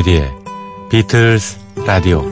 [0.00, 0.34] 조피디의
[0.88, 2.22] 비틀스 라디오.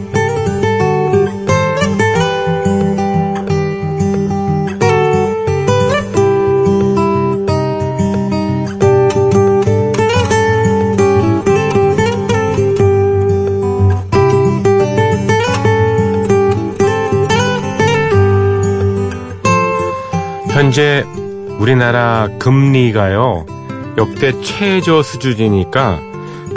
[20.51, 21.05] 현재
[21.59, 23.47] 우리나라 금리가요
[23.97, 26.08] 역대 최저 수준이니까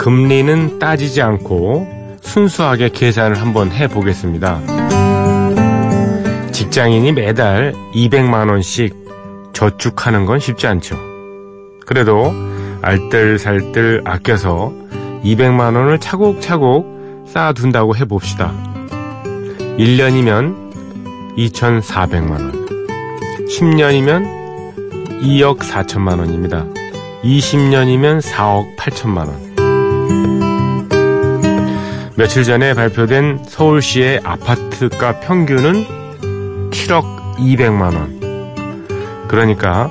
[0.02, 1.86] 금리는 따지지 않고
[2.22, 4.60] 순수하게 계산을 한번 해보겠습니다.
[6.50, 10.98] 직장인이 매달 200만원씩 저축하는 건 쉽지 않죠.
[11.86, 12.34] 그래도
[12.82, 14.72] 알뜰살뜰 아껴서
[15.22, 18.52] 200만원을 차곡차곡 쌓아둔다고 해봅시다.
[19.78, 22.66] 1년이면 2,400만원.
[23.48, 26.74] 10년이면 2억 4천만원입니다.
[27.22, 29.51] 20년이면 4억 8천만원.
[32.16, 39.26] 며칠 전에 발표된 서울시의 아파트가 평균은 7억 200만 원.
[39.28, 39.90] 그러니까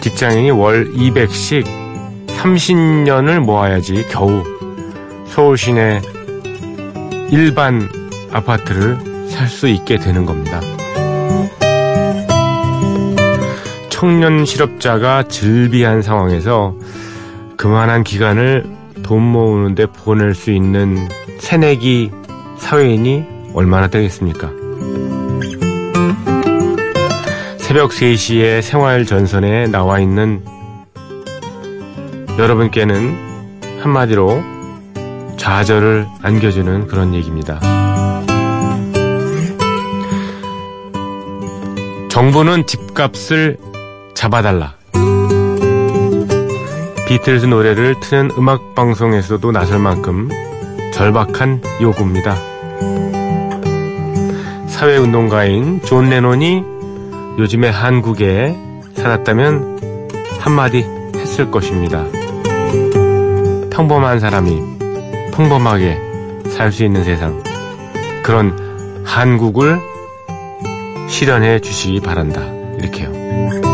[0.00, 1.64] 직장인이 월 200씩
[2.28, 4.42] 30년을 모아야지 겨우
[5.26, 6.00] 서울 시내
[7.30, 7.88] 일반
[8.32, 10.60] 아파트를 살 수 있게 되는 겁니다.
[13.90, 16.74] 청년 실업자가 즐비한 상황에서
[17.56, 18.64] 그만한 기간을
[19.10, 21.08] 돈 모으는데 보낼 수 있는
[21.40, 22.12] 새내기
[22.58, 24.52] 사회인이 얼마나 되겠습니까?
[27.58, 30.44] 새벽 3시에 생활 전선에 나와 있는
[32.38, 34.44] 여러분께는 한마디로
[35.38, 37.58] 좌절을 안겨주는 그런 얘기입니다.
[42.10, 43.58] 정부는 집값을
[44.14, 44.79] 잡아달라.
[47.10, 50.28] 비틀즈 노래를 트는 음악 방송에서도 나설 만큼
[50.94, 52.36] 절박한 요구입니다.
[54.68, 56.62] 사회운동가인 존 레논이
[57.36, 58.56] 요즘에 한국에
[58.94, 62.06] 살았다면 한마디 했을 것입니다.
[63.72, 64.62] 평범한 사람이
[65.32, 65.98] 평범하게
[66.50, 67.42] 살 수 있는 세상.
[68.22, 69.80] 그런 한국을
[71.08, 72.40] 실현해 주시기 바란다.
[72.78, 73.69] 이렇게요.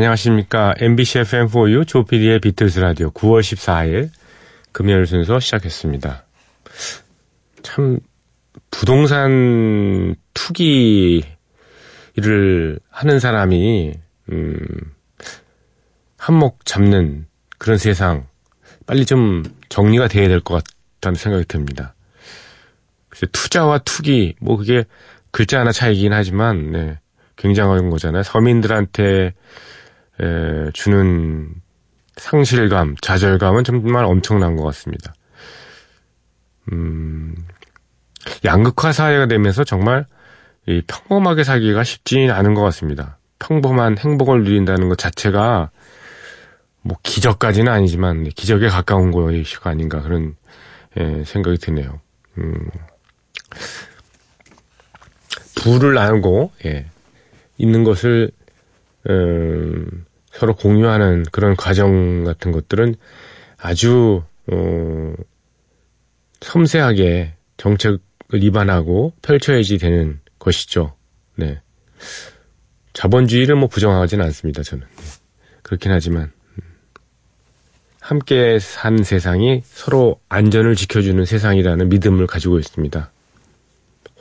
[0.00, 0.72] 안녕하십니까.
[0.78, 4.08] MBC FM4U 조피디의 비틀스 라디오 9월 14일
[4.72, 6.24] 금요일 순서 시작했습니다.
[7.62, 8.00] 참
[8.70, 11.28] 부동산 투기를
[12.88, 13.92] 하는 사람이
[14.32, 14.56] 음,
[16.16, 17.26] 한몫 잡는
[17.58, 18.26] 그런 세상
[18.86, 20.64] 빨리 좀 정리가 돼야 될 것
[20.98, 21.94] 같다는 생각이 듭니다.
[23.10, 24.84] 글쎄 투자와 투기 뭐 그게
[25.30, 26.98] 글자 하나 차이긴 하지만 네.
[27.36, 28.22] 굉장한 거잖아요.
[28.22, 29.34] 서민들한테
[30.20, 31.54] 에, 주는
[32.16, 35.14] 상실감, 좌절감은 정말 엄청난 것 같습니다.
[36.72, 37.34] 음,
[38.44, 40.06] 양극화 사회가 되면서 정말
[40.66, 43.18] 이 평범하게 살기가 쉽지는 않은 것 같습니다.
[43.38, 45.70] 평범한 행복을 누린다는 것 자체가
[46.82, 50.36] 뭐 기적까지는 아니지만 기적에 가까운 것이 아닌가 그런
[50.98, 52.00] 예, 생각이 드네요.
[52.38, 52.68] 음,
[55.56, 56.86] 부를 나누고 예,
[57.58, 58.30] 있는 것을
[59.08, 60.04] 음,
[60.40, 62.94] 서로 공유하는 그런 과정 같은 것들은
[63.58, 65.12] 아주 어,
[66.40, 68.00] 섬세하게 정책을
[68.32, 70.94] 입안하고 펼쳐야지 되는 것이죠.
[71.36, 71.60] 네.
[72.94, 74.62] 자본주의를 뭐 부정하지는 않습니다.
[74.62, 75.02] 저는 네.
[75.60, 76.62] 그렇긴 하지만 음.
[78.00, 83.12] 함께 산 세상이 서로 안전을 지켜주는 세상이라는 믿음을 가지고 있습니다.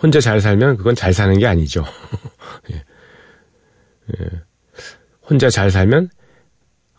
[0.02, 1.86] 혼자 잘 살면 그건 잘 사는 게 아니죠.
[2.72, 2.84] 예.
[4.20, 4.49] 예.
[5.30, 6.10] 혼자 잘 살면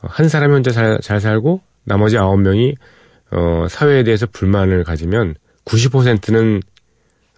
[0.00, 2.74] 한 사람이 혼자 잘, 잘 살고 나머지 아홉 명이
[3.32, 5.34] 어, 사회에 대해서 불만을 가지면
[5.64, 6.62] 90%는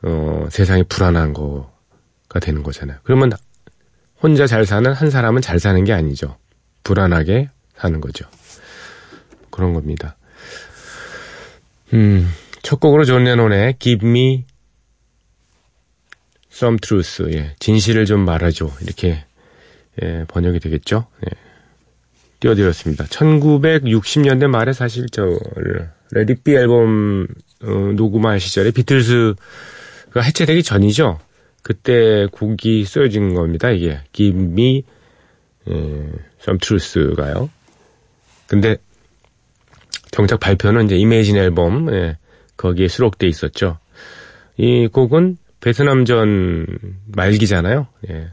[0.05, 2.99] 어, 세상이 불안한 거가 되는 거잖아요.
[3.03, 3.33] 그러면
[4.21, 6.37] 혼자 잘 사는 한 사람은 잘 사는 게 아니죠.
[6.85, 8.27] 불안하게 사는 거죠.
[9.51, 10.17] 그런 겁니다.
[11.93, 12.29] 음,
[12.63, 14.45] 첫 곡으로 존 레논의 Give Me
[16.51, 17.25] Some Truth.
[17.35, 18.71] 예, 진실을 좀 말해줘.
[18.81, 19.25] 이렇게
[20.03, 21.07] 예, 번역이 되겠죠.
[21.27, 21.31] 예.
[22.41, 23.05] 띄워드렸습니다.
[23.05, 25.39] 1960년대 말에 사실 저
[26.11, 27.27] Let It Be 앨범
[27.63, 31.21] 어, 녹음할 시절에 비틀스가 해체되기 전이죠.
[31.63, 33.71] 그때 곡이 쓰여진 겁니다.
[33.71, 34.83] 이게 Give Me
[35.69, 35.75] 예,
[36.41, 37.51] Some Truth가요.
[38.49, 38.77] 근데
[40.11, 42.19] 정작 발표는 이제 이메이진 앨범 예,
[42.57, 43.79] 거기에 수록돼 있었죠.
[44.57, 46.67] 이 곡은 베트남전
[47.15, 47.87] 말기잖아요.
[48.11, 48.33] 예.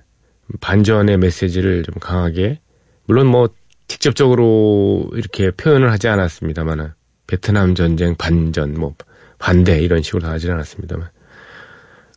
[0.62, 2.60] 반전의 메시지를 좀 강하게
[3.06, 3.50] 물론 뭐
[3.88, 6.92] 직접적으로 이렇게 표현을 하지 않았습니다만은
[7.28, 8.96] 베트남 전쟁 반전 뭐
[9.38, 11.10] 반대 이런 식으로 하지 않았습니다만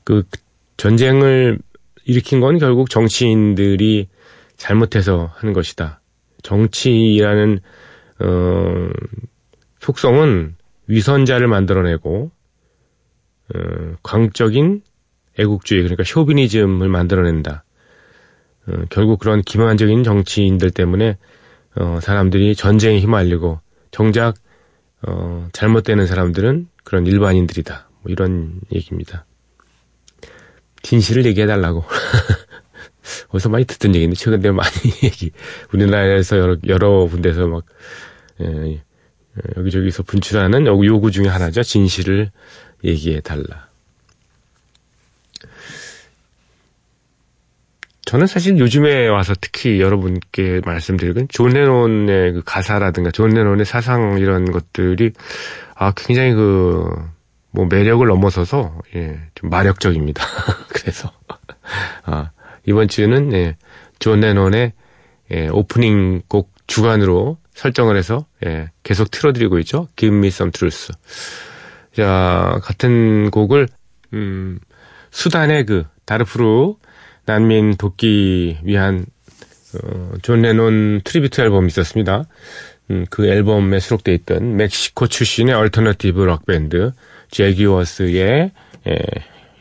[0.04, 0.24] 그
[0.76, 1.58] 전쟁을
[2.04, 4.08] 일으킨 건 결국 정치인들이
[4.56, 6.00] 잘못해서 하는 것이다.
[6.42, 7.60] 정치라는
[8.20, 8.88] 어
[9.80, 10.56] 속성은
[10.86, 12.30] 위선자를 만들어내고
[13.54, 14.82] 어, 광적인
[15.38, 17.64] 애국주의 그러니까 쇼비니즘을 만들어낸다.
[18.68, 21.18] 어, 결국 그런 기만적인 정치인들 때문에
[21.74, 23.60] 어, 사람들이 전쟁에 휘말리고
[23.90, 24.34] 정작
[25.06, 27.88] 어, 잘못되는 사람들은 그런 일반인들이다.
[28.02, 29.24] 뭐 이런 얘기입니다.
[30.82, 31.84] 진실을 얘기해달라고.
[33.30, 34.70] 어디서 많이 듣던 얘기인데 최근에 많이
[35.02, 35.32] 얘기
[35.72, 37.64] 우리나라에서 여러, 여러 군데서 막
[38.40, 38.80] 예, 예,
[39.56, 41.62] 여기저기서 분출하는 요구 중에 하나죠.
[41.62, 42.30] 진실을
[42.84, 43.71] 얘기해달라.
[48.12, 54.52] 저는 사실 요즘에 와서 특히 여러분께 말씀드리건 존 레논의 그 가사라든가 존 레논의 사상 이런
[54.52, 55.12] 것들이
[55.74, 57.12] 아 굉장히 그
[57.52, 60.24] 뭐 매력을 넘어서서 예, 좀 마력적입니다.
[60.68, 61.12] 그래서
[62.04, 62.30] 아
[62.66, 63.56] 이번 주는 예,
[63.98, 64.72] 존 레논의
[65.30, 69.88] 예, 오프닝 곡 주간으로 설정을 해서 예, 계속 틀어드리고 있죠.
[69.96, 70.92] Give Me Some Truth.
[71.94, 73.68] 자 같은 곡을
[74.14, 74.58] 음,
[75.10, 76.74] 수단의 그 다르푸르
[77.32, 79.06] 난민 돕기 위한
[79.74, 82.24] 어, 존 레논 tribute 앨범이 있었습니다.
[82.90, 86.92] 음, 그 앨범에 수록되어 있던 멕시코 출신의 얼터너티브 록밴드
[87.30, 88.50] Jaguares의
[88.86, 88.98] 예,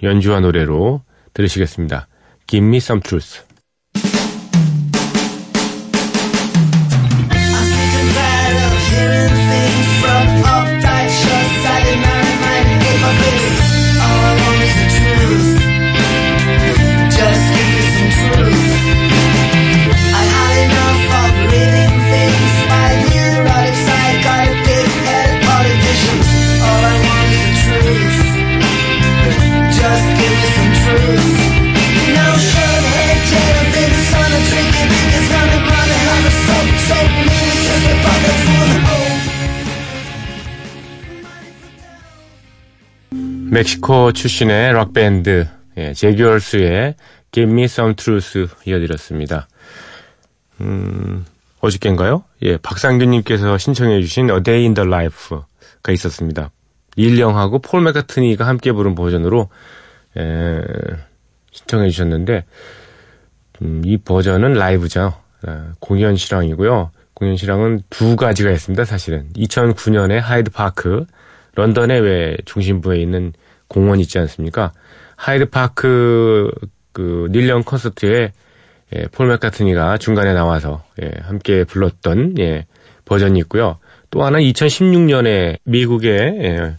[0.03, 1.01] 연주와 노래로
[1.33, 2.07] 들으시겠습니다.
[2.47, 3.41] Give me some truth.
[43.61, 45.47] 멕시코 출신의 락밴드
[45.77, 46.95] 예, Jaguares의
[47.31, 49.47] Give Me Some Truth 이어드렸습니다.
[50.61, 51.25] 음,
[51.59, 52.23] 어저께인가요?
[52.41, 56.49] 예, 박상균님께서 신청해 주신 A Day in the Life가 있었습니다.
[56.95, 59.49] 닐 영하고 폴 맥카트니가 함께 부른 버전으로
[60.17, 60.61] 예,
[61.51, 62.45] 신청해 주셨는데
[63.61, 65.13] 음, 이 버전은 라이브죠.
[65.45, 66.89] 아, 공연 실황이고요.
[67.13, 68.85] 공연 실황은 두 가지가 있습니다.
[68.85, 71.05] 사실은 2009년에 하이드 파크
[71.53, 73.33] 런던의 왜 중심부에 있는
[73.71, 74.73] 공원 있지 않습니까?
[75.15, 76.51] 하이드 파크
[76.91, 78.33] 그 닐 영 콘서트에
[78.93, 82.65] 예, 폴 맥카트니가 중간에 나와서 예, 함께 불렀던 예,
[83.05, 83.77] 버전이 있고요.
[84.09, 86.75] 또 하나 2016년에 미국의 예,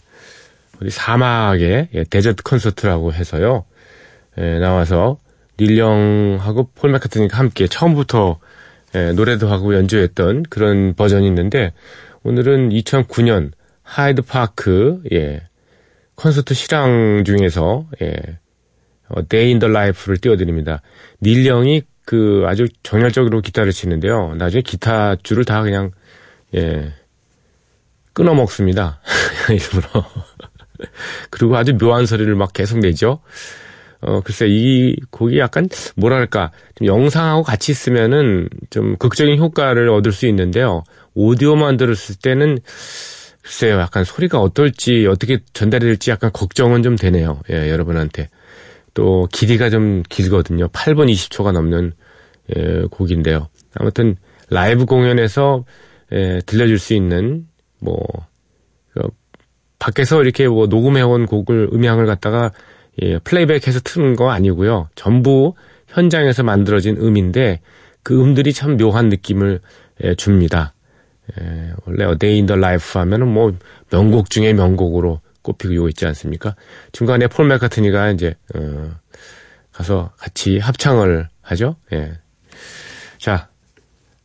[0.79, 3.65] 어디 사막의 예, desert 콘서트라고 해서요.
[4.37, 5.17] 예, 나와서
[5.59, 8.39] 닐 영하고 폴 맥카트니가 함께 처음부터
[8.93, 11.73] 예, 노래도 하고 연주했던 그런 버전이 있는데
[12.21, 15.41] 오늘은 2009년 하이드 파크 예,
[16.15, 18.39] 콘서트 실황 중에서 예,
[19.09, 20.81] 어, Day in the Life를 띄워드립니다.
[21.21, 24.35] 닐 영이 그 아주 정열적으로 기타를 치는데요.
[24.35, 25.91] 나중에 기타 줄을 다 그냥
[26.55, 26.93] 예
[28.13, 28.99] 끊어 먹습니다.
[29.49, 30.05] 일부러.
[31.29, 33.19] 그리고 아주 묘한 소리를 막 계속 내죠.
[34.01, 40.27] 어 글쎄 이 곡이 약간 뭐랄까 좀 영상하고 같이 있으면은 좀 극적인 효과를 얻을 수
[40.27, 40.83] 있는데요.
[41.13, 42.59] 오디오만 들었을 때는
[43.43, 47.41] 글쎄요, 약간 소리가 어떨지, 어떻게 전달이 될지 약간 걱정은 좀 되네요.
[47.51, 48.29] 예, 여러분한테.
[48.93, 50.69] 또, 길이가 좀 길거든요.
[50.69, 51.91] 8분 20초가 넘는,
[52.55, 53.49] 예, 곡인데요.
[53.75, 54.15] 아무튼,
[54.49, 55.65] 라이브 공연에서,
[56.13, 57.45] 예, 들려줄 수 있는,
[57.79, 57.99] 뭐,
[58.93, 59.01] 그,
[59.77, 62.51] 밖에서 이렇게 뭐 녹음해온 곡을, 음향을 갖다가,
[63.01, 64.87] 예, 플레이백해서 트는 거 아니고요.
[64.95, 65.53] 전부
[65.87, 67.59] 현장에서 만들어진 음인데,
[68.03, 69.59] 그 음들이 참 묘한 느낌을
[70.03, 70.73] 예, 줍니다.
[71.39, 73.53] 예, 원래 A Day in the Life 하면은 뭐
[73.89, 76.55] 명곡 중에 명곡으로 꼽히고 있지 않습니까?
[76.91, 78.91] 중간에 폴 맥카트니가 이제 어,
[79.71, 81.75] 가서 같이 합창을 하죠.
[81.91, 82.13] 예.
[83.17, 83.49] 자,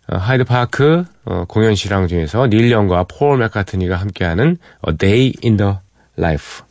[0.06, 4.56] 어, 하이드 파크 어, 공연 실황 중에서 닐 영과 폴 맥카트니가 함께하는
[4.88, 5.74] A Day in the
[6.18, 6.64] Life.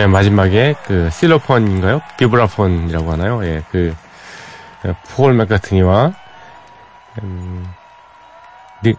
[0.00, 2.00] 예, 마지막에 그 실로폰인가요?
[2.16, 3.44] 비브라폰이라고 하나요?
[3.44, 3.94] 예, 그,
[4.82, 6.14] 어, 폴 맥카트니와,
[7.22, 7.66] 음,
[8.82, 8.96] 닐,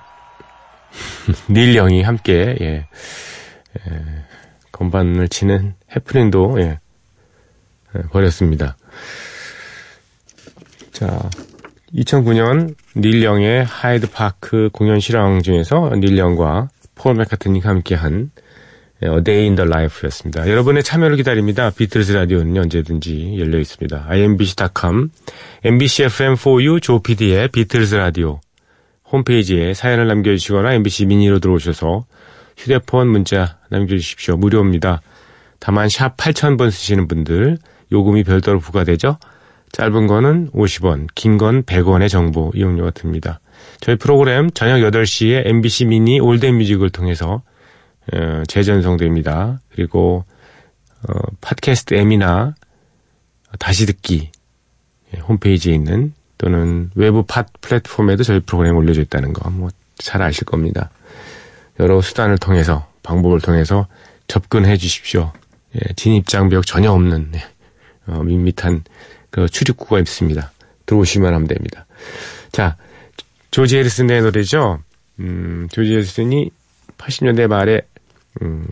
[1.50, 4.06] 닐 영이 함께, 예, 예,
[4.72, 6.80] 건반을 치는 해프닝도, 예,
[7.96, 8.78] 예, 벌였습니다.
[10.92, 11.20] 자,
[11.96, 18.41] 2009년 닐 영의 하이드 파크 공연 실황 중에서 닐 영과 폴 맥카트니가 함께한 예,
[19.04, 20.48] A Day in the Life였습니다.
[20.48, 21.72] 여러분의 참여를 기다립니다.
[21.72, 24.06] 비틀즈 라디오는 언제든지 열려 있습니다.
[24.08, 25.10] imbc.com,
[25.64, 28.40] mbc FM4U 조PD의 비틀즈 라디오
[29.12, 32.06] 홈페이지에 사연을 남겨주시거나 mbc 미니로 들어오셔서
[32.58, 34.38] 휴대폰 문자 남겨주십시오.
[34.38, 35.02] 무료입니다.
[35.60, 37.58] 다만 샵 8000번 쓰시는 분들
[37.92, 39.18] 요금이 별도로 부과되죠.
[39.72, 43.40] 짧은 거는 50원, 긴 건 100원의 정보 이용료가 듭니다.
[43.80, 47.44] 저희 프로그램 저녁 8시에 MBC 미니 Old Music을 통해서 어,
[48.48, 49.62] 재전송됩니다.
[49.72, 50.26] 그리고
[51.08, 52.56] 어, 팟캐스트 M이나
[53.60, 54.32] 다시 듣기
[55.14, 59.70] 예, 홈페이지에 있는 또는 외부 팟 플랫폼에도 저희 프로그램 올려져 있다는 거 뭐
[60.02, 60.90] 잘 아실 겁니다.
[61.80, 63.88] 여러 수단을 통해서 방법을 통해서
[64.28, 65.32] 접근해 주십시오.
[65.76, 67.44] 예, 진입 장벽 전혀 없는 예,
[68.08, 68.84] 어, 밋밋한
[69.30, 70.52] 그 출입구가 있습니다.
[70.86, 71.86] 들어오시면 하면 됩니다.
[72.52, 72.76] 자,
[73.52, 74.80] 조지 해리슨의 노래죠.
[75.20, 76.50] 음, 조지 해리슨이
[76.98, 77.82] 80년대 말에
[78.42, 78.66] 음,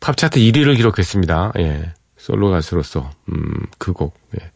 [0.00, 1.52] 팝 차트 1위를 기록했습니다.
[1.58, 1.92] 예.
[2.16, 4.14] 솔로 가수로서 음, 그 곡.
[4.40, 4.50] 예.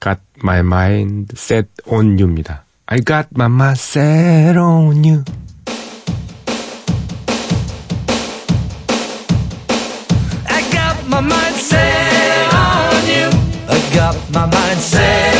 [0.00, 2.64] Got my mind set on you입니다.
[2.86, 5.24] I got my mind set on you.
[10.46, 13.30] I got my mind set on you.
[13.68, 15.33] I got my mind set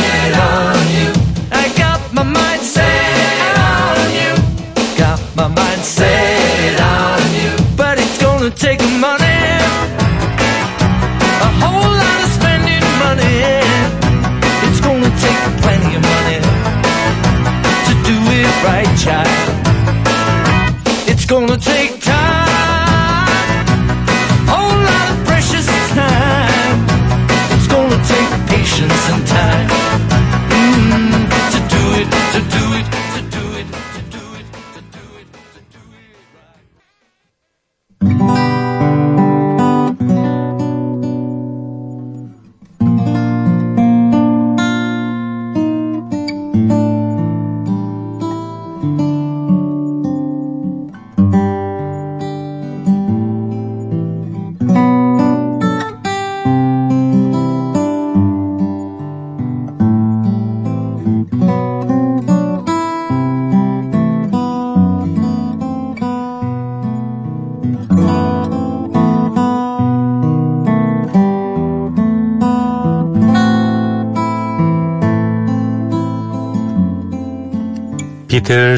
[78.45, 78.77] 비틀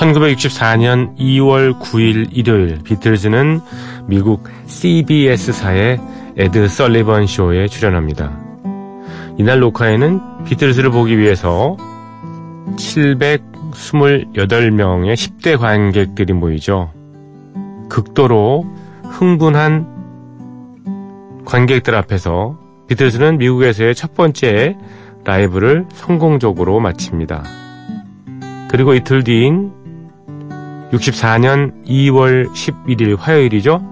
[0.00, 3.60] 1964년 2월 9일 일요일 비틀즈는
[4.06, 6.00] 미국 CBS사의
[6.38, 8.32] 에드 설리번 쇼에 출연합니다.
[9.36, 11.76] 이날 녹화에는 비틀즈를 보기 위해서
[12.76, 16.90] 728명의 10대 관객들이 모이죠.
[17.90, 18.64] 극도로
[19.04, 24.78] 흥분한 관객들 앞에서 비틀즈는 미국에서의 첫 번째
[25.24, 27.44] 라이브를 성공적으로 마칩니다.
[28.70, 29.79] 그리고 이틀 뒤인
[30.92, 33.82] 64년 2월 11일 화요일이죠.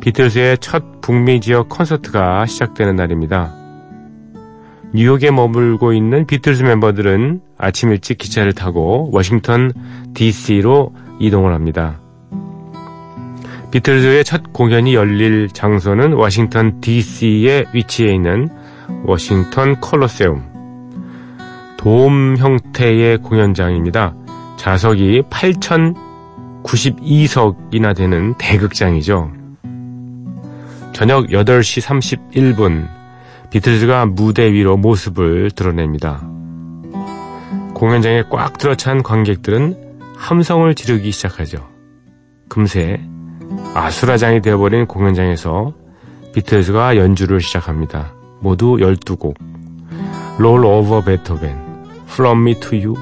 [0.00, 3.52] 비틀즈의 첫 북미 지역 콘서트가 시작되는 날입니다.
[4.94, 9.72] 뉴욕에 머물고 있는 비틀즈 멤버들은 아침 일찍 기차를 타고 워싱턴
[10.14, 12.00] DC로 이동을 합니다.
[13.72, 18.48] 비틀즈의 첫 공연이 열릴 장소는 워싱턴 DC에 위치해 있는
[19.04, 20.44] 워싱턴 콜로세움.
[21.76, 24.14] 돔 형태의 공연장입니다.
[24.56, 25.24] 좌석이
[26.66, 29.30] 8,092석이나 되는 대극장이죠.
[30.92, 31.82] 저녁 8시
[32.34, 32.88] 31분
[33.50, 36.28] 비틀즈가 무대 위로 모습을 드러냅니다.
[37.74, 39.76] 공연장에 꽉 들어찬 관객들은
[40.16, 41.66] 함성을 지르기 시작하죠.
[42.48, 43.00] 금세
[43.74, 45.74] 아수라장이 되어버린 공연장에서
[46.34, 48.12] 비틀즈가 연주를 시작합니다.
[48.40, 49.34] 모두 12곡.
[50.38, 51.56] Roll Over Beethoven,
[52.06, 52.94] From Me to You,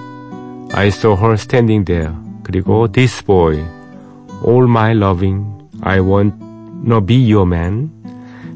[0.72, 2.12] I Saw Her Standing There,
[2.44, 3.64] 그리고 This Boy,
[4.46, 5.44] All My Loving,
[5.82, 6.36] I Want
[6.84, 7.90] No Be Your Man,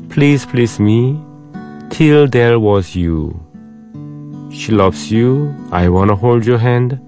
[0.09, 1.19] Please Please Me,
[1.91, 3.33] Till There Was You,
[4.53, 6.99] She Loves You, I Wanna Hold Your Hand,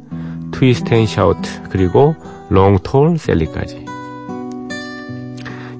[0.51, 2.16] Twist and Shout, 그리고
[2.51, 3.85] Long Tall Sally까지.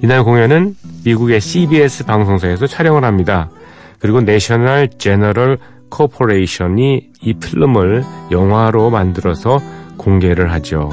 [0.03, 3.51] 이날 공연은 미국의 CBS 방송사에서 촬영을 합니다.
[3.99, 5.59] 그리고 National General
[5.91, 9.61] Corporation이 이 필름을 영화로 만들어서
[10.01, 10.89] 공개를 하죠.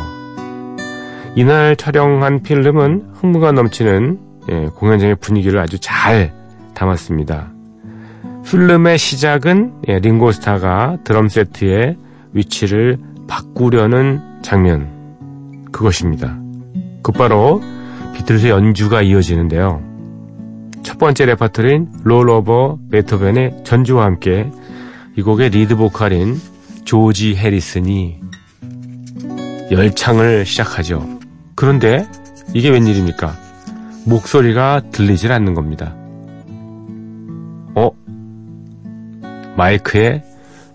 [1.36, 6.34] 이날 촬영한 필름은 흥분이 넘치는 예, 공연장의 분위기를 아주 잘
[6.74, 7.52] 담았습니다.
[8.46, 11.98] 필름의 시작은 예, 링고스타가 드럼 세트의
[12.34, 16.38] 위치를 바꾸려는 장면 그것입니다.
[17.02, 17.62] 곧바로
[18.14, 19.82] 비틀즈 연주가 이어지는데요.
[20.84, 24.50] 첫 번째 레파토리인 Roll Over Beethoven의 전주와 함께
[25.16, 26.40] 이 곡의 리드 보컬인
[26.86, 28.28] 조지 해리슨이
[29.72, 31.20] 열창을 시작하죠.
[31.56, 32.08] 그런데
[32.54, 33.36] 이게 웬일입니까?
[34.06, 35.94] 목소리가 들리질 않는 겁니다.
[37.76, 37.92] 어?
[39.58, 40.24] 마이크에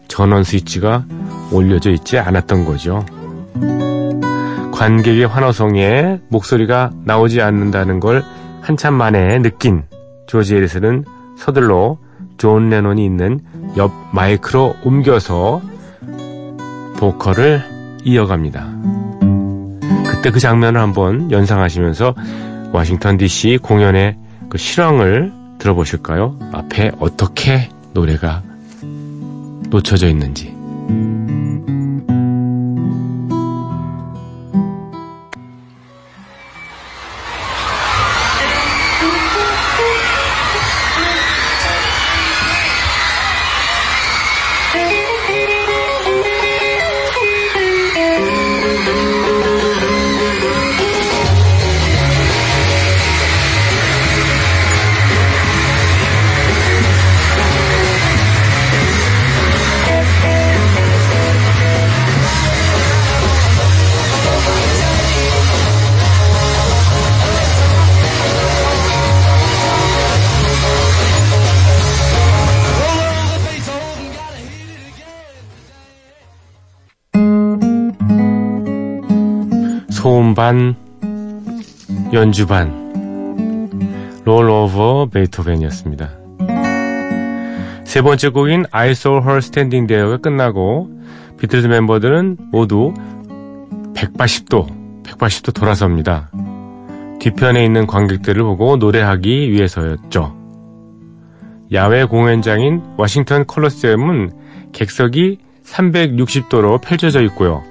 [0.08, 1.06] 전원 스위치가
[1.50, 3.04] 올려져 있지 않았던 거죠.
[4.72, 8.22] 관객의 환호성에 목소리가 나오지 않는다는 걸
[8.60, 9.84] 한참 만에 느낀
[10.26, 11.04] 조지 해리슨은
[11.38, 11.98] 서둘러
[12.36, 13.40] 존 레논이 있는
[13.76, 15.62] 옆 마이크로 옮겨서
[16.98, 17.71] 보컬을
[18.04, 18.68] 이어갑니다.
[20.06, 22.14] 그때 그 장면을 한번 연상하시면서
[22.72, 24.16] 워싱턴 DC 공연의
[24.48, 26.38] 그 실황을 들어보실까요?
[26.52, 28.42] 앞에 어떻게 노래가
[29.70, 30.54] 놓쳐져 있는지.
[80.52, 80.76] 반,
[82.12, 83.70] 연주 반,
[84.26, 86.10] 롤 오버 베이토벤이었습니다.
[87.84, 90.90] 세 번째 곡인 I Saw Her Standing There가 끝나고
[91.38, 92.92] 비틀즈 멤버들은 모두
[93.94, 96.30] 180도, 180도 돌아섭니다.
[97.18, 100.36] 뒤편에 있는 관객들을 보고 노래하기 위해서였죠.
[101.72, 104.32] 야외 공연장인 워싱턴 콜로세움은
[104.72, 107.62] 객석이 360도로 펼쳐져 있고요.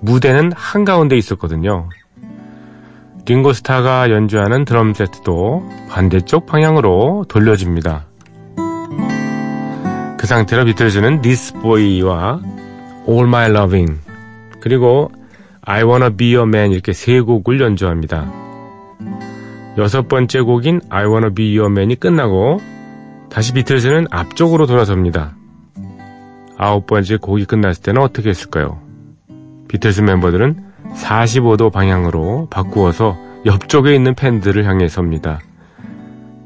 [0.00, 1.90] 무대는 한가운데 있었거든요.
[3.26, 8.06] 링고스타가 연주하는 드럼 세트도 반대쪽 방향으로 돌려집니다.
[10.18, 12.40] 그 상태로 비틀즈는 This Boy와
[13.08, 13.98] All My Loving
[14.60, 15.10] 그리고
[15.62, 18.30] I Wanna Be Your Man 이렇게 세 곡을 연주합니다.
[19.78, 22.60] 여섯 번째 곡인 I Wanna Be Your Man이 끝나고
[23.30, 25.34] 다시 비틀즈는 앞쪽으로 돌아섭니다.
[26.56, 28.80] 아홉 번째 곡이 끝났을 때는 어떻게 했을까요?
[29.68, 35.40] 비틀즈 멤버들은 45도 방향으로 바꾸어서 옆쪽에 있는 팬들을 향해 섭니다.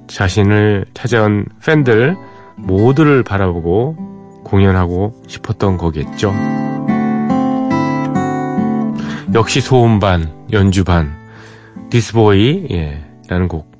[0.08, 2.16] 자신을 찾아온 팬들
[2.56, 6.34] 모두를 바라보고 공연하고 싶었던 거겠죠.
[9.34, 11.14] 역시 소음 반, 연주 반,
[11.90, 13.70] 디스보이, 예, 라는 곡.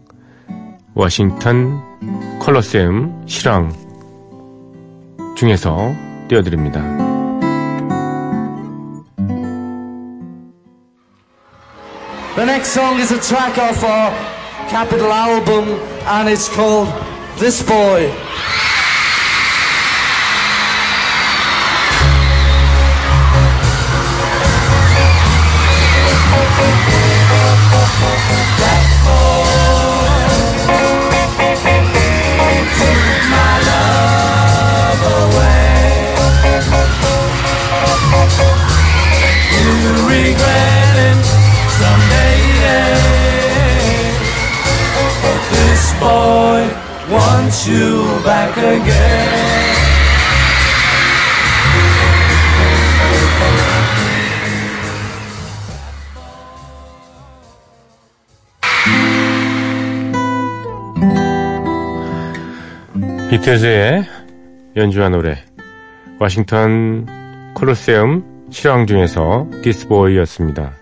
[0.95, 1.81] 워싱턴
[2.41, 3.73] 컬러셈 실황
[5.37, 5.95] 중에서
[6.29, 7.08] 띄워드립니다.
[12.39, 14.13] The next song is a track off our
[14.69, 15.71] Capital album
[16.07, 16.87] and it's called
[17.37, 18.15] This Boy.
[47.09, 49.79] Boy wants you back again.
[63.31, 64.05] 비틀즈의
[64.77, 65.37] 연주한 노래
[66.19, 67.07] 워싱턴
[67.55, 70.73] 콜로세움 실황 중에서 디스보이였습니다.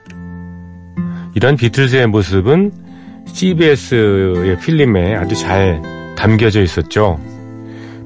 [1.35, 2.73] 이런 비틀즈의 모습은
[3.27, 5.83] CBS의 필름에 아주 잘
[6.17, 7.21] 담겨져 있었죠.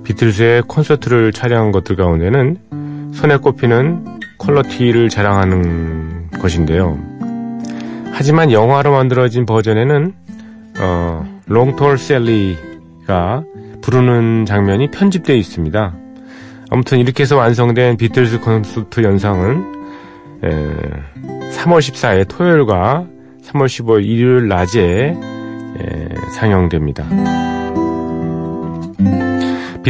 [0.05, 6.99] 비틀즈의 콘서트를 촬영한 것들 가운데는 손에 꼽히는 퀄러티를 자랑하는 것인데요.
[8.13, 10.13] 하지만 영화로 만들어진 버전에는
[10.81, 13.45] 어, 롱톨 셀리가
[13.83, 15.95] 부르는 장면이 편집되어 있습니다.
[16.71, 19.65] 아무튼 이렇게 해서 완성된 비틀즈 콘서트 영상은
[20.43, 23.07] 3월 14일 토요일과
[23.45, 25.17] 3월 15일 일요일 낮에
[25.79, 27.50] 에, 상영됩니다.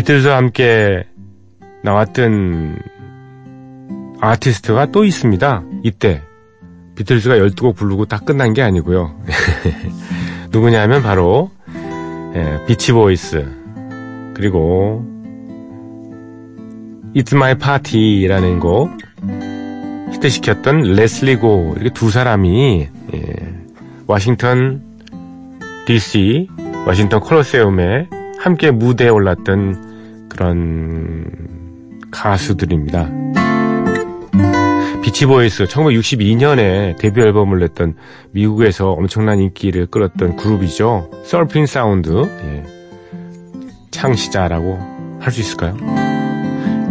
[0.01, 1.05] 비틀즈와 함께
[1.83, 2.79] 나왔던
[4.19, 5.63] 아티스트가 또 있습니다.
[5.83, 6.23] 이때
[6.95, 9.15] 비틀즈가 12곡 부르고 다 끝난 게 아니고요.
[10.51, 11.51] 누구냐면 바로
[12.35, 13.47] 에, 비치보이스
[14.33, 15.05] 그리고
[17.15, 18.91] It's My Party라는 곡
[20.15, 23.23] 히트시켰던 레슬리 고 이렇게 두 사람이 예,
[24.07, 24.81] 워싱턴
[25.85, 26.49] DC
[26.87, 28.09] 워싱턴 콜로세움에
[28.39, 29.89] 함께 무대에 올랐던
[30.31, 33.09] 그런 가수들입니다.
[35.03, 37.95] 비치보이스 1962년에 데뷔 앨범을 냈던
[38.33, 41.11] 미국에서 엄청난 인기를 끌었던 그룹이죠.
[41.25, 42.11] 서핑 사운드
[42.45, 42.64] 예,
[43.90, 44.79] 창시자라고
[45.21, 45.77] 할 수 있을까요?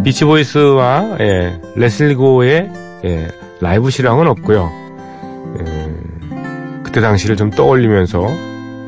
[0.03, 2.71] 비치보이스와 예, 레슬리고의
[3.05, 3.27] 예,
[3.61, 4.69] 라이브 실황은 없고요.
[5.59, 5.93] 예,
[6.83, 8.27] 그때 당시를 좀 떠올리면서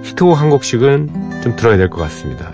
[0.04, 2.52] 히트곡 한 곡씩은 좀 들어야 될 것 같습니다.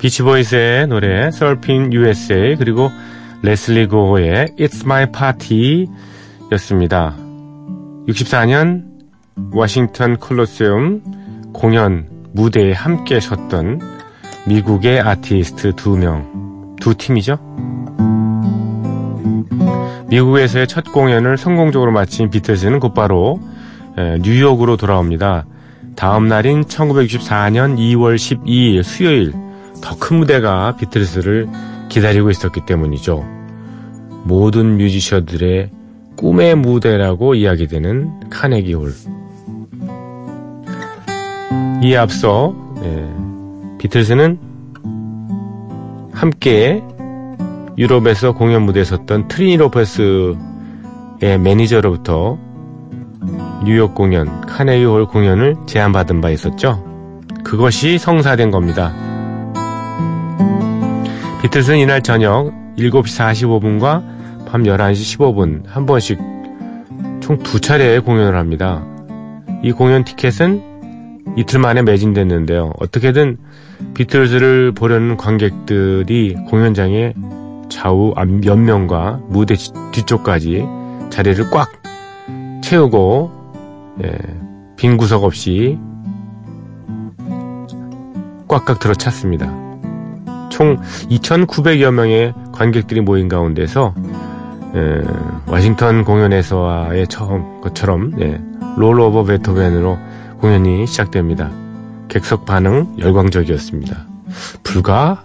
[0.00, 2.90] 비치보이스의 노래 Surfing USA 그리고
[3.42, 5.86] 레슬리 고의 It's My Party
[6.52, 7.14] 였습니다.
[8.08, 8.84] 64년
[9.52, 11.02] 워싱턴 콜로세움
[11.52, 13.80] 공연 무대에 함께 섰던
[14.46, 17.38] 미국의 아티스트 두 명, 두 팀이죠.
[20.08, 23.38] 미국에서의 첫 공연을 성공적으로 마친 비틀즈는 곧바로
[23.98, 25.44] 에, 뉴욕으로 돌아옵니다.
[25.94, 29.49] 다음 날인 1964년 2월 12일 수요일
[29.82, 31.48] 더 큰 무대가 비틀즈를
[31.88, 33.24] 기다리고 있었기 때문이죠.
[34.24, 35.70] 모든 뮤지션들의
[36.16, 38.92] 꿈의 무대라고 이야기되는 카네기 홀.
[41.82, 43.08] 이에 앞서 예,
[43.78, 44.38] 비틀즈는
[46.12, 46.82] 함께
[47.78, 50.36] 유럽에서 공연 무대에 섰던 트리니 로페스의
[51.42, 52.38] 매니저로부터
[53.64, 56.84] 뉴욕 공연, 카네기 홀 공연을 제안받은 바 있었죠.
[57.44, 58.92] 그것이 성사된 겁니다.
[61.50, 63.18] 비틀스는 이날 저녁 7시
[63.50, 66.16] 45분과 밤 11시 15분 한 번씩
[67.20, 68.84] 총 두 차례의 공연을 합니다.
[69.64, 70.62] 이 공연 티켓은
[71.36, 72.72] 이틀 만에 매진됐는데요.
[72.78, 73.36] 어떻게든
[73.94, 77.14] 비틀즈를 보려는 관객들이 공연장에
[77.68, 80.64] 좌우 앞- 옆면과 무대 뒤- 뒤쪽까지
[81.10, 81.68] 자리를 꽉
[82.62, 83.30] 채우고
[84.04, 84.12] 예,
[84.76, 85.78] 빈 구석 없이
[88.46, 89.69] 꽉꽉 들어찼습니다.
[90.50, 90.76] 총
[91.10, 93.94] 2,900여 명의 관객들이 모인 가운데서
[94.74, 95.02] 예,
[95.46, 98.40] 워싱턴 공연에서의 처음 것처럼 예,
[98.76, 99.98] 롤 오버 베토벤으로
[100.38, 101.50] 공연이 시작됩니다.
[102.08, 104.06] 객석 반응 열광적이었습니다.
[104.62, 105.24] 불과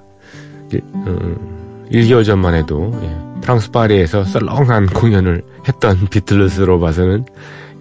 [0.72, 7.26] 일, 음, 1개월 전만 해도 예, 프랑스 파리에서 썰렁한 공연을 했던 비틀즈로 봐서는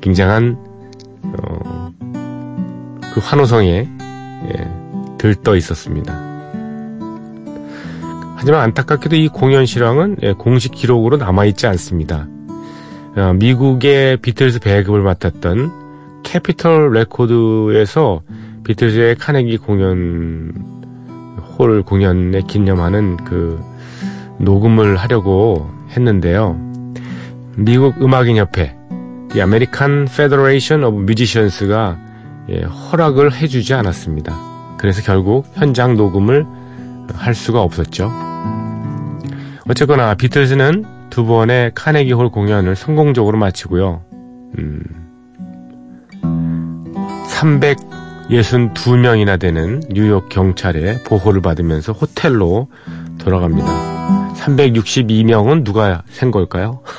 [0.00, 0.58] 굉장한
[1.22, 1.90] 어,
[3.14, 3.88] 그 환호성에
[4.52, 4.70] 예,
[5.16, 6.33] 들떠 있었습니다.
[8.44, 12.28] 하지만 안타깝게도 이 공연 실황은 예, 공식 기록으로 남아있지 않습니다.
[13.16, 18.20] 어, 미국의 비틀즈 배급을 맡았던 캐피털 레코드에서
[18.64, 20.52] 비틀즈의 카네기 공연
[21.56, 23.58] 홀 공연에 기념하는 그
[24.38, 26.60] 녹음을 하려고 했는데요.
[27.56, 28.76] 미국 음악인 협회,
[29.30, 31.98] The American Federation of Musicians가
[32.50, 34.36] 예, 허락을 해주지 않았습니다.
[34.76, 36.44] 그래서 결국 현장 녹음을
[37.12, 38.10] 할 수가 없었죠.
[39.68, 44.02] 어쨌거나 비틀즈는 두 번의 카네기 홀 공연을 성공적으로 마치고요.
[44.58, 44.82] 음,
[47.28, 52.68] 362명이나 되는 뉴욕 경찰의 보호를 받으면서 호텔로
[53.18, 54.34] 돌아갑니다.
[54.34, 56.82] 362명은 누가 센 걸까요?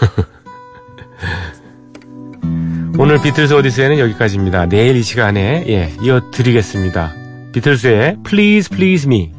[2.98, 4.68] 오늘 비틀스 오디세이는 여기까지입니다.
[4.68, 7.14] 내일 이 시간에 예, 이어드리겠습니다.
[7.52, 9.34] 비틀스의 Please Please Me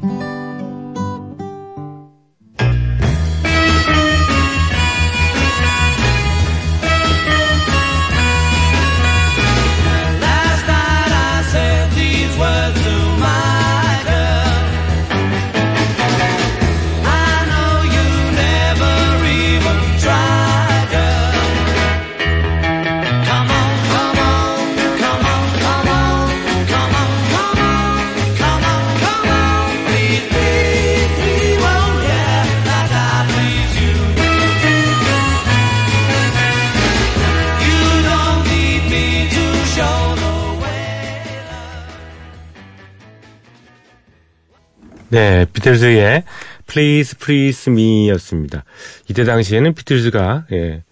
[45.67, 46.23] 비틀즈의
[46.67, 48.63] Please Please Me 였습니다.
[49.09, 50.83] 이때 당시에는 비틀즈가 예,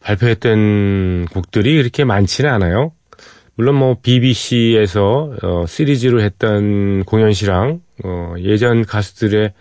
[0.00, 2.92] 발표했던 곡들이 그렇게 많지는 않아요.
[3.54, 9.52] 물론 뭐 BBC에서 어, 시리즈로 했던 공연시랑 어, 예전 가수들의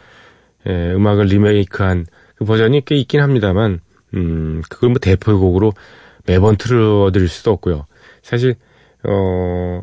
[0.67, 3.79] 예, 음악을 리메이크한 그 버전이 꽤 있긴 합니다만
[4.13, 5.73] 음, 그걸 뭐 대표곡으로
[6.25, 7.86] 매번 틀어드릴 수도 없고요.
[8.21, 8.56] 사실
[9.03, 9.79] 어,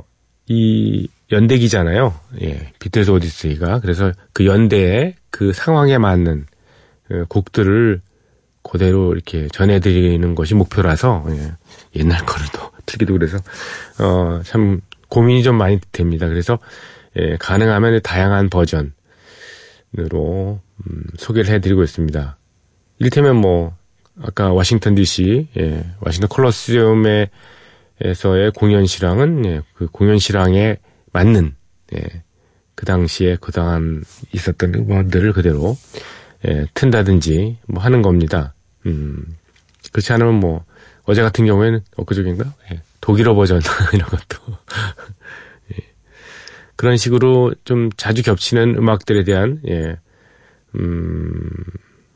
[0.49, 2.15] 이 연대기잖아요.
[2.43, 3.81] 예, 비틀즈 오디세이가.
[3.81, 6.47] 그래서 그 연대의 그 상황에 맞는
[7.09, 8.01] 그 곡들을
[8.63, 11.53] 그대로 이렇게 전해드리는 것이 목표라서, 예,
[11.97, 13.39] 옛날 거를 또 틀기도 그래서,
[13.99, 16.29] 어, 참 고민이 좀 많이 됩니다.
[16.29, 16.59] 그래서,
[17.17, 18.93] 예, 가능하면 다양한 버전으로,
[19.97, 22.37] 음, 소개를 해드리고 있습니다.
[22.99, 23.75] 이를테면 뭐,
[24.23, 27.31] 아까 워싱턴 DC, 예, 워싱턴 콜로세움에
[28.03, 30.79] 에서의 공연 실황은 예, 그 공연 실황에
[31.13, 31.55] 맞는
[31.95, 32.23] 예,
[32.75, 35.77] 그 당시에 그동안 있었던 음악들을 그대로
[36.47, 38.55] 예, 튼다든지 뭐 하는 겁니다.
[38.87, 39.37] 음,
[39.93, 40.65] 그렇지 않으면 뭐
[41.05, 43.61] 어제 같은 경우에는 엊그저께인가 예, 독일어 버전
[43.93, 44.57] 이런 것도
[45.73, 45.77] 예.
[46.77, 49.99] 그런 식으로 좀 자주 겹치는 음악들에 대한 예,
[50.77, 51.51] 음,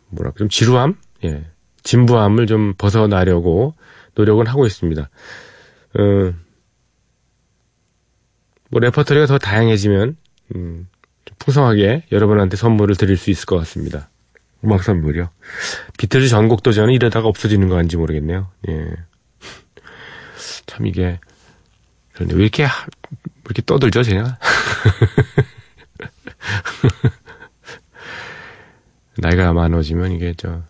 [0.09, 1.44] 뭐랄까 좀 지루함, 예,
[1.83, 3.74] 진부함을 좀 벗어나려고
[4.14, 5.02] 노력은 하고 있습니다.
[5.02, 6.35] 어,
[8.70, 10.16] 뭐 레퍼토리가 더 다양해지면
[10.57, 10.88] 음,
[11.24, 14.11] 좀 풍성하게 여러분한테 선물을 드릴 수 있을 것 같습니다.
[14.64, 15.29] 음악 선물이요.
[15.98, 18.50] 비틀즈 전곡도 저는 이러다가 없어지는 거 아닌지 모르겠네요.
[18.68, 18.87] 예.
[20.66, 21.20] 참 이게
[22.12, 24.38] 그런데 왜 이렇게 하- 왜 이렇게 떠들죠, 제가?
[29.18, 30.62] 나이가 많아지면 이게 저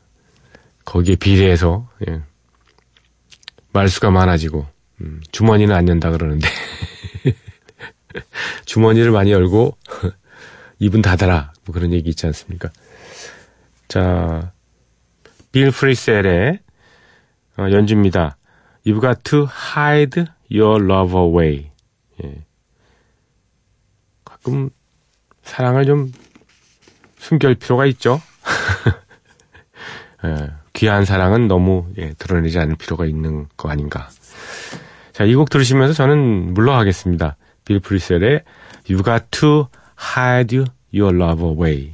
[0.84, 2.20] 거기에 비례해서 예.
[3.72, 4.66] 말수가 많아지고
[5.00, 6.46] 음, 주머니는 안 연다 그러는데
[8.64, 9.76] 주머니를 많이 열고
[10.78, 12.70] 입은 닫아라 뭐 그런 얘기 있지 않습니까?
[13.88, 14.52] 자,
[15.52, 16.60] 빌 프리셀의
[17.58, 18.36] 어, 연주입니다.
[18.86, 19.46] You've got to
[19.76, 21.70] hide your love away.
[22.22, 22.44] 예.
[24.24, 24.70] 가끔
[25.42, 26.12] 사랑을 좀
[27.18, 28.20] 숨길 필요가 있죠.
[30.24, 34.08] 예, 귀한 사랑은 너무 예, 드러내지 않을 필요가 있는 거 아닌가.
[35.12, 37.36] 자, 이 곡 들으시면서 저는 물러가겠습니다.
[37.65, 38.43] 빌 프리셀의
[38.85, 41.92] You've got to hide your love away.